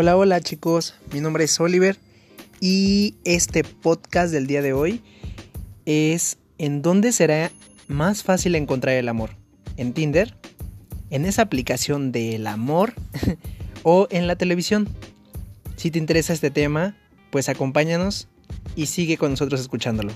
[0.00, 1.96] Hola, hola chicos, mi nombre es Oliver
[2.60, 5.02] y este podcast del día de hoy
[5.86, 7.50] es ¿en dónde será
[7.88, 9.30] más fácil encontrar el amor?
[9.76, 10.36] ¿En Tinder?
[11.10, 12.94] ¿En esa aplicación del amor?
[13.82, 14.88] ¿O en la televisión?
[15.74, 16.96] Si te interesa este tema,
[17.32, 18.28] pues acompáñanos
[18.76, 20.12] y sigue con nosotros escuchándolo.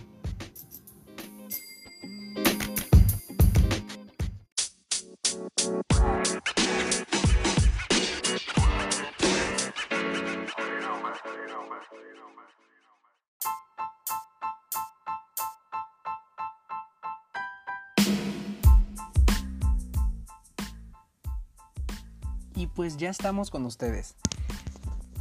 [22.54, 24.16] Y pues ya estamos con ustedes.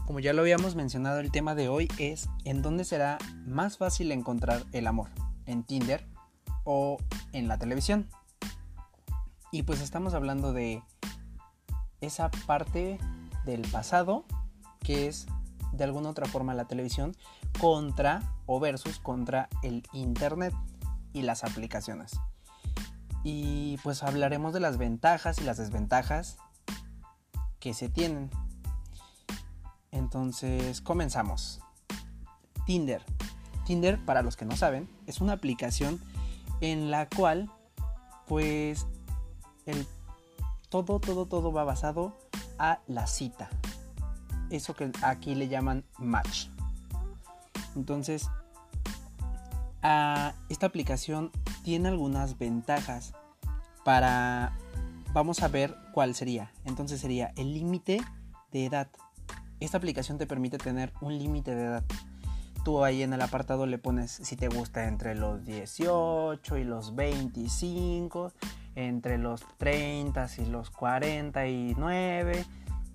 [0.06, 4.12] Como ya lo habíamos mencionado, el tema de hoy es en dónde será más fácil
[4.12, 5.10] encontrar el amor,
[5.46, 6.06] en Tinder
[6.64, 6.98] o
[7.32, 8.10] en la televisión.
[9.52, 10.82] Y pues estamos hablando de
[12.02, 13.00] esa parte
[13.46, 14.26] del pasado
[14.82, 15.28] que es
[15.72, 17.16] de alguna otra forma la televisión
[17.60, 20.54] contra o versus contra el internet
[21.14, 22.20] y las aplicaciones.
[23.24, 26.38] Y pues hablaremos de las ventajas y las desventajas
[27.62, 28.30] que se tienen.
[29.92, 31.62] Entonces, comenzamos.
[32.66, 33.06] Tinder.
[33.66, 36.02] Tinder, para los que no saben, es una aplicación
[36.60, 37.50] en la cual,
[38.28, 38.86] pues,
[39.66, 39.88] el
[40.70, 42.18] todo, todo, todo va basado
[42.58, 43.50] a la cita.
[44.50, 46.48] Eso que aquí le llaman match.
[47.76, 48.30] Entonces,
[50.50, 51.32] esta aplicación
[51.64, 53.14] tiene algunas ventajas
[53.84, 54.58] para
[55.14, 56.52] vamos a ver cuál sería.
[56.66, 58.02] Entonces sería el límite
[58.52, 58.90] de edad.
[59.60, 61.84] Esta aplicación te permite tener un límite de edad.
[62.64, 66.96] Tú ahí en el apartado le pones si te gusta entre los 18 y los
[66.96, 68.32] 25,
[68.76, 72.46] entre los 30 y los 49,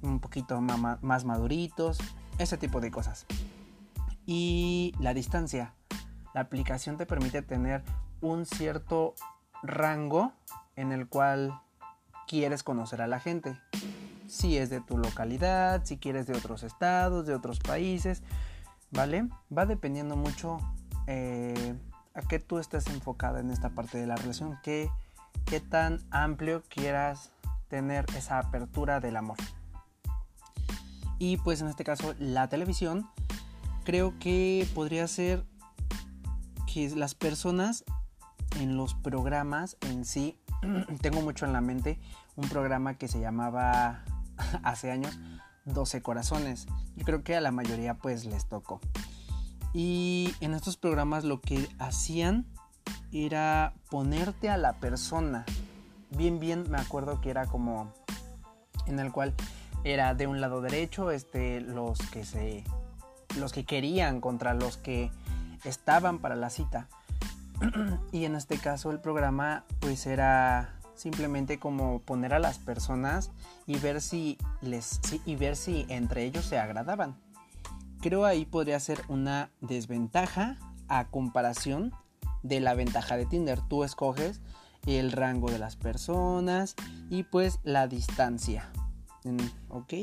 [0.02, 1.98] un poquito más maduritos,
[2.38, 3.26] ese tipo de cosas.
[4.24, 5.74] Y la distancia.
[6.34, 7.82] La aplicación te permite tener
[8.20, 9.14] un cierto
[9.62, 10.32] rango
[10.76, 11.60] en el cual
[12.26, 13.58] quieres conocer a la gente.
[14.26, 18.22] Si es de tu localidad, si quieres de otros estados, de otros países,
[18.90, 19.28] ¿vale?
[19.56, 20.58] Va dependiendo mucho
[21.06, 21.74] eh,
[22.14, 24.90] a qué tú estés enfocada en esta parte de la relación, qué,
[25.44, 27.30] qué tan amplio quieras
[27.68, 29.36] tener esa apertura del amor.
[31.18, 33.08] Y pues en este caso la televisión,
[33.84, 35.44] creo que podría ser
[36.72, 37.84] que las personas
[38.60, 40.38] en los programas en sí
[41.00, 41.98] tengo mucho en la mente
[42.36, 44.04] un programa que se llamaba
[44.62, 45.18] hace años
[45.64, 46.66] 12 corazones.
[46.96, 48.80] Yo creo que a la mayoría pues les tocó.
[49.72, 52.46] Y en estos programas lo que hacían
[53.12, 55.44] era ponerte a la persona.
[56.10, 57.92] Bien, bien, me acuerdo que era como
[58.86, 59.34] en el cual
[59.84, 62.64] era de un lado derecho, este, los que se,
[63.38, 65.10] los que querían contra los que
[65.64, 66.88] estaban para la cita.
[68.12, 73.30] y en este caso el programa pues era simplemente como poner a las personas
[73.66, 77.16] y ver si les y ver si entre ellos se agradaban.
[78.00, 80.58] Creo ahí podría ser una desventaja
[80.88, 81.92] a comparación
[82.42, 83.60] de la ventaja de Tinder.
[83.60, 84.40] Tú escoges
[84.86, 86.76] el rango de las personas
[87.10, 88.70] y pues la distancia.
[89.68, 89.94] ¿Ok?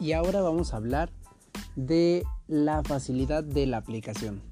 [0.00, 1.10] Y ahora vamos a hablar
[1.76, 4.42] de la facilidad de la aplicación.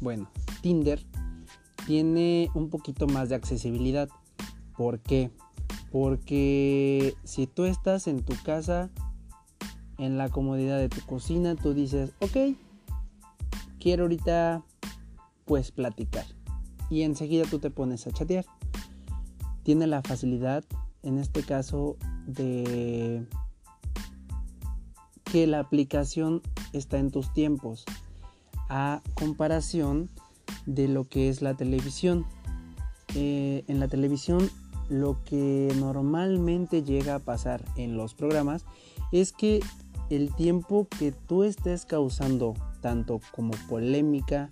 [0.00, 0.30] Bueno,
[0.62, 1.04] Tinder
[1.86, 4.08] tiene un poquito más de accesibilidad.
[4.76, 5.30] ¿Por qué?
[5.92, 8.90] Porque si tú estás en tu casa,
[9.98, 12.56] en la comodidad de tu cocina, tú dices, ok,
[13.78, 14.62] quiero ahorita
[15.44, 16.26] pues platicar.
[16.90, 18.44] Y enseguida tú te pones a chatear.
[19.62, 20.64] Tiene la facilidad,
[21.02, 21.96] en este caso,
[22.26, 23.26] de
[25.30, 26.42] que la aplicación
[26.72, 27.84] está en tus tiempos
[28.68, 30.10] a comparación
[30.66, 32.26] de lo que es la televisión.
[33.14, 34.50] Eh, en la televisión
[34.88, 38.64] lo que normalmente llega a pasar en los programas
[39.12, 39.60] es que
[40.10, 44.50] el tiempo que tú estés causando tanto como polémica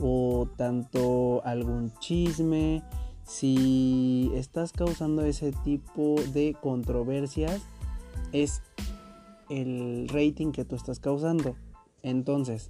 [0.00, 2.82] o tanto algún chisme,
[3.24, 7.60] si estás causando ese tipo de controversias,
[8.32, 8.62] es
[9.50, 11.56] el rating que tú estás causando.
[12.02, 12.66] Entonces,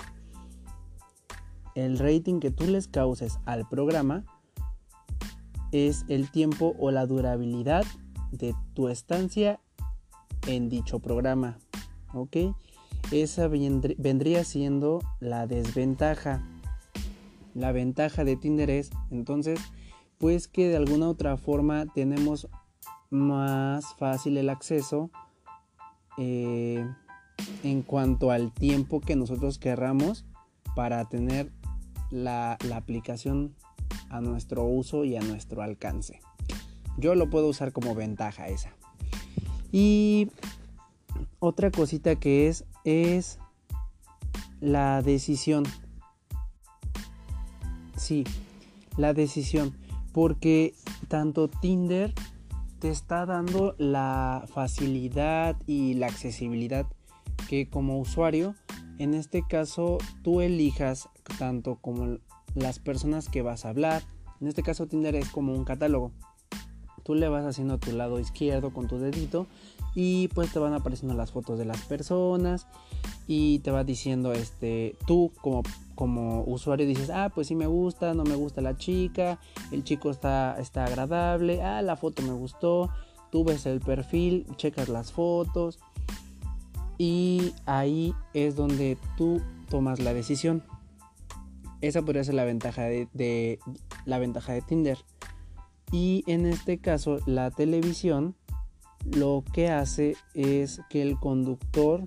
[1.74, 4.24] el rating que tú les causes al programa
[5.72, 7.84] es el tiempo o la durabilidad
[8.32, 9.60] de tu estancia
[10.46, 11.58] en dicho programa.
[12.14, 12.36] ¿Ok?
[13.10, 16.42] esa vendría siendo la desventaja.
[17.54, 19.60] La ventaja de Tinder es entonces
[20.18, 22.48] pues que de alguna otra forma tenemos
[23.10, 25.10] más fácil el acceso
[26.18, 26.84] eh,
[27.62, 30.24] en cuanto al tiempo que nosotros querramos
[30.74, 31.52] para tener
[32.10, 33.54] la, la aplicación
[34.10, 36.20] a nuestro uso y a nuestro alcance.
[36.96, 38.72] Yo lo puedo usar como ventaja esa.
[39.70, 40.30] Y
[41.38, 43.38] otra cosita que es es
[44.60, 45.64] la decisión.
[47.96, 48.24] Sí,
[48.96, 49.76] la decisión.
[50.12, 50.74] Porque
[51.06, 52.12] tanto Tinder
[52.78, 56.86] te está dando la facilidad y la accesibilidad
[57.48, 58.54] que como usuario,
[58.98, 61.08] en este caso tú elijas
[61.38, 62.18] tanto como
[62.54, 64.02] las personas que vas a hablar.
[64.40, 66.12] En este caso Tinder es como un catálogo.
[67.04, 69.46] Tú le vas haciendo a tu lado izquierdo con tu dedito
[69.94, 72.66] y pues te van apareciendo las fotos de las personas
[73.26, 75.62] y te va diciendo este tú como
[75.98, 79.40] como usuario dices ah pues sí me gusta no me gusta la chica
[79.72, 82.88] el chico está está agradable ah la foto me gustó
[83.32, 85.80] tú ves el perfil checas las fotos
[86.98, 89.40] y ahí es donde tú
[89.70, 90.64] tomas la decisión.
[91.80, 93.60] Esa podría ser la ventaja de
[94.04, 94.98] la ventaja de Tinder.
[95.92, 98.34] Y en este caso la televisión
[99.04, 102.04] lo que hace es que el conductor,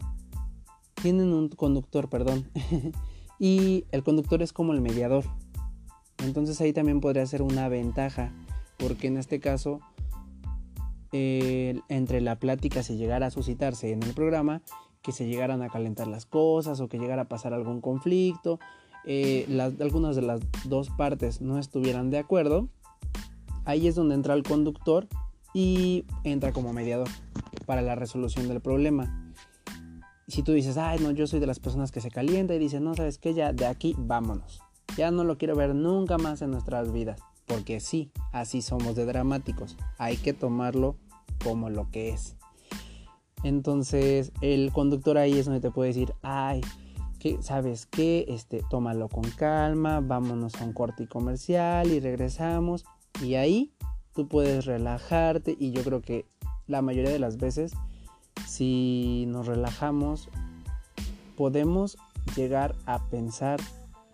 [1.01, 2.51] tienen un conductor, perdón,
[3.41, 5.25] y el conductor es como el mediador.
[6.23, 8.31] Entonces ahí también podría ser una ventaja,
[8.77, 9.79] porque en este caso,
[11.11, 14.61] entre la plática, si llegara a suscitarse en el programa,
[15.01, 18.59] que se llegaran a calentar las cosas o que llegara a pasar algún conflicto,
[19.05, 19.47] eh,
[19.79, 22.69] algunas de las dos partes no estuvieran de acuerdo,
[23.65, 25.07] ahí es donde entra el conductor
[25.55, 27.07] y entra como mediador
[27.65, 29.20] para la resolución del problema.
[30.31, 32.85] Si tú dices, ay, no, yo soy de las personas que se calienta y dicen,
[32.85, 34.61] no, sabes qué, ya de aquí vámonos.
[34.95, 37.19] Ya no lo quiero ver nunca más en nuestras vidas.
[37.45, 39.75] Porque sí, así somos de dramáticos.
[39.97, 40.95] Hay que tomarlo
[41.43, 42.37] como lo que es.
[43.43, 46.61] Entonces, el conductor ahí es donde te puede decir, ay,
[47.19, 48.23] que ¿sabes qué?
[48.29, 52.85] Este, tómalo con calma, vámonos a un corte comercial y regresamos.
[53.21, 53.73] Y ahí
[54.13, 56.25] tú puedes relajarte y yo creo que
[56.67, 57.73] la mayoría de las veces
[58.47, 60.29] si nos relajamos
[61.35, 61.97] podemos
[62.35, 63.59] llegar a pensar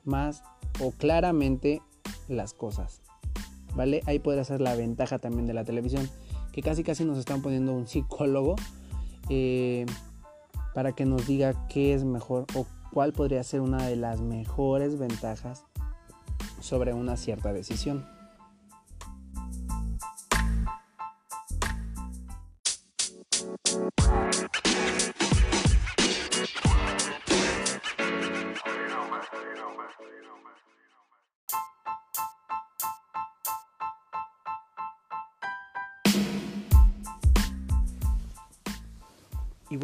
[0.05, 0.43] más
[0.79, 1.81] o claramente
[2.27, 3.01] las cosas.
[3.75, 4.01] ¿Vale?
[4.05, 6.09] Ahí puede ser la ventaja también de la televisión,
[6.51, 8.55] que casi casi nos están poniendo un psicólogo
[9.29, 9.85] eh,
[10.73, 14.97] para que nos diga qué es mejor o cuál podría ser una de las mejores
[14.97, 15.65] ventajas
[16.59, 18.05] sobre una cierta decisión.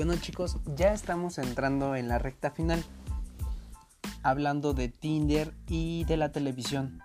[0.05, 2.83] Bueno chicos, ya estamos entrando en la recta final,
[4.21, 6.99] hablando de Tinder y de la televisión,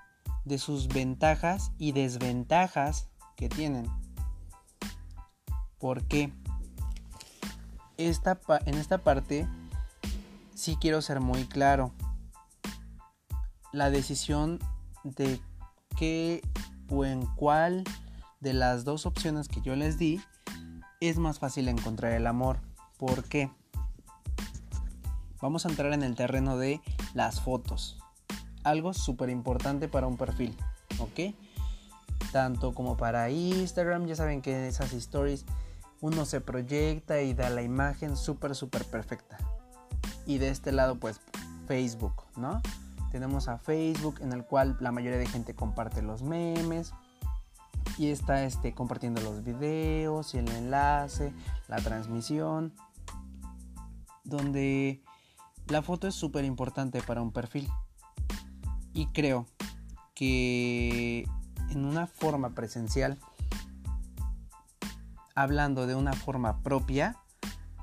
[0.45, 3.87] de sus ventajas y desventajas que tienen.
[5.79, 6.33] ¿Por qué?
[7.99, 9.47] Esta, en esta parte
[10.57, 11.93] sí quiero ser muy claro.
[13.71, 14.59] La decisión
[15.05, 15.41] de
[15.97, 16.43] qué
[16.91, 17.85] o en cuál
[18.41, 20.21] de las dos opciones que yo les di
[20.99, 22.68] es más fácil encontrar el amor.
[22.99, 23.51] ¿Por qué?
[25.41, 26.81] Vamos a entrar en el terreno de
[27.15, 27.99] las fotos.
[28.65, 30.57] Algo súper importante para un perfil,
[30.99, 31.35] ¿ok?
[32.33, 35.45] Tanto como para Instagram, ya saben que en esas stories
[36.01, 39.39] uno se proyecta y da la imagen súper, súper perfecta.
[40.27, 41.21] Y de este lado, pues
[41.69, 42.61] Facebook, ¿no?
[43.13, 46.93] Tenemos a Facebook en el cual la mayoría de gente comparte los memes,
[47.97, 51.33] y está este, compartiendo los videos y el enlace,
[51.67, 52.73] la transmisión
[54.29, 55.03] donde
[55.69, 57.69] la foto es súper importante para un perfil.
[58.93, 59.47] Y creo
[60.15, 61.27] que
[61.71, 63.19] en una forma presencial,
[65.35, 67.17] hablando de una forma propia,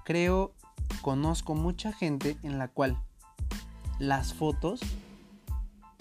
[0.04, 0.54] creo,
[1.02, 3.02] conozco mucha gente en la cual
[3.98, 4.82] las fotos,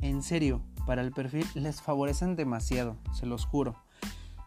[0.03, 3.77] en serio, para el perfil les favorecen demasiado, se los juro.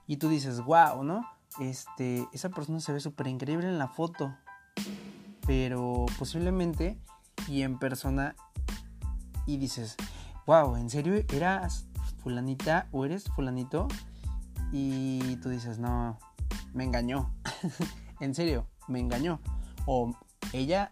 [0.06, 1.27] Y tú dices, wow, ¿no?
[1.60, 4.36] Este, esa persona se ve súper increíble en la foto
[5.48, 7.00] pero posiblemente
[7.48, 8.36] y en persona
[9.48, 9.96] y dices,
[10.46, 11.88] wow, ¿en serio eras
[12.22, 13.88] fulanita o eres fulanito?
[14.72, 16.20] Y tú dices, no,
[16.74, 17.34] me engañó.
[18.20, 19.39] en serio, me engañó.
[19.86, 20.13] O
[20.51, 20.92] ella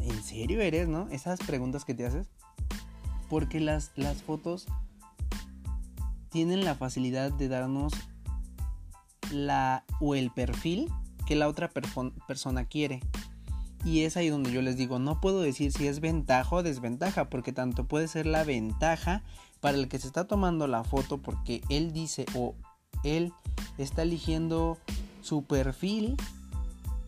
[0.00, 1.08] ¿en serio eres, no?
[1.10, 2.28] Esas preguntas que te haces.
[3.28, 4.66] Porque las, las fotos
[6.30, 7.92] tienen la facilidad de darnos
[9.30, 10.90] la o el perfil
[11.26, 11.70] que la otra
[12.26, 13.00] persona quiere.
[13.84, 17.28] Y es ahí donde yo les digo, no puedo decir si es ventaja o desventaja,
[17.28, 19.22] porque tanto puede ser la ventaja
[19.60, 22.54] para el que se está tomando la foto porque él dice o
[23.02, 23.32] él
[23.78, 24.78] está eligiendo
[25.22, 26.16] su perfil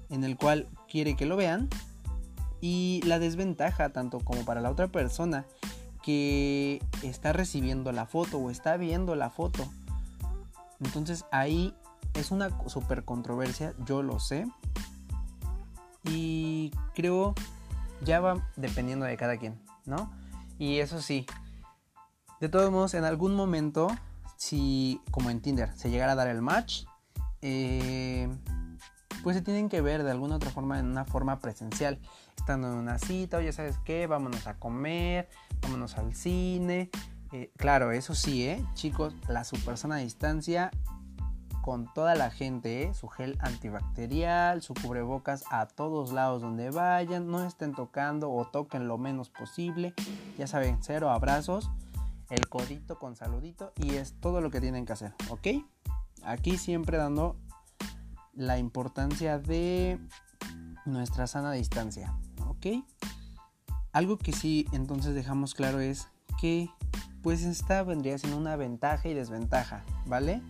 [0.08, 1.68] en el cual quiere que lo vean
[2.60, 5.44] y la desventaja tanto como para la otra persona
[6.02, 9.68] que está recibiendo la foto o está viendo la foto.
[10.80, 11.74] Entonces ahí
[12.14, 14.46] es una super controversia, yo lo sé.
[16.96, 17.34] Creo
[18.02, 20.10] ya va dependiendo de cada quien, ¿no?
[20.58, 21.26] Y eso sí,
[22.40, 23.88] de todos modos, en algún momento,
[24.36, 26.84] si como en Tinder se llegara a dar el match,
[27.42, 28.28] eh,
[29.22, 31.98] pues se tienen que ver de alguna otra forma en una forma presencial,
[32.36, 35.28] estando en una cita, o ya sabes qué, vámonos a comer,
[35.60, 36.90] vámonos al cine.
[37.32, 38.64] Eh, claro, eso sí, ¿eh?
[38.74, 40.70] chicos, la super sana distancia
[41.66, 42.94] con toda la gente, ¿eh?
[42.94, 48.86] su gel antibacterial, su cubrebocas a todos lados donde vayan, no estén tocando o toquen
[48.86, 49.92] lo menos posible,
[50.38, 51.68] ya saben, cero abrazos,
[52.30, 55.48] el codito con saludito y es todo lo que tienen que hacer, ¿ok?
[56.22, 57.34] Aquí siempre dando
[58.32, 59.98] la importancia de
[60.84, 62.84] nuestra sana distancia, ¿ok?
[63.90, 66.06] Algo que sí entonces dejamos claro es
[66.40, 66.70] que
[67.24, 70.42] pues esta vendría siendo una ventaja y desventaja, ¿vale?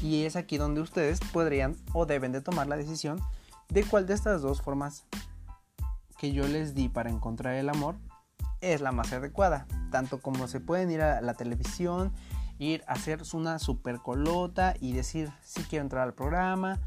[0.00, 3.20] Y es aquí donde ustedes podrían o deben de tomar la decisión
[3.68, 5.04] de cuál de estas dos formas
[6.18, 7.96] que yo les di para encontrar el amor
[8.60, 9.66] es la más adecuada.
[9.90, 12.12] Tanto como se pueden ir a la televisión,
[12.58, 16.78] ir a hacer una super colota y decir si quiero entrar al programa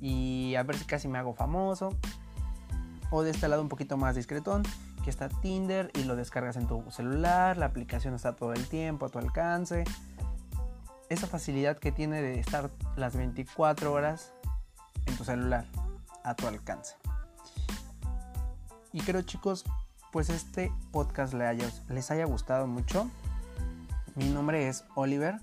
[0.00, 1.90] y a ver si casi me hago famoso.
[3.10, 4.62] O de este lado un poquito más discretón,
[5.02, 9.06] que está Tinder y lo descargas en tu celular, la aplicación está todo el tiempo
[9.06, 9.84] a tu alcance
[11.08, 14.32] esa facilidad que tiene de estar las 24 horas
[15.06, 15.64] en tu celular
[16.24, 16.96] a tu alcance.
[18.92, 19.64] Y creo chicos,
[20.12, 23.08] pues este podcast les haya gustado mucho.
[24.14, 25.40] Mi nombre es Oliver.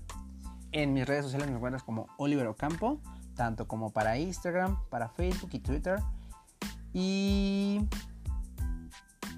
[0.72, 3.00] En mis redes sociales me encuentras como Oliver Ocampo,
[3.34, 6.00] tanto como para Instagram, para Facebook y Twitter.
[6.92, 7.86] Y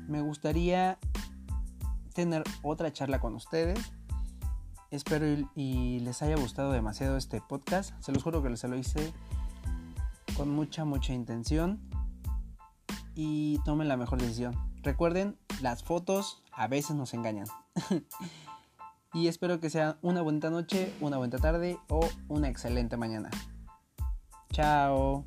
[0.09, 0.99] me gustaría
[2.15, 3.93] tener otra charla con ustedes
[4.91, 7.93] Espero y, les haya gustado demasiado este podcast.
[8.01, 9.13] Se los juro que se lo hice
[10.37, 11.81] con mucha, mucha intención.
[13.15, 14.57] Y tomen la mejor decisión.
[14.83, 17.47] Recuerden, las fotos a veces nos engañan.
[19.13, 23.31] y espero que sea una buena noche, una buena tarde o una excelente mañana.
[24.53, 25.25] Chao.